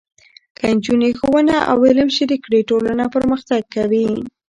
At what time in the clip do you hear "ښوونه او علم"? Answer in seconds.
1.19-2.09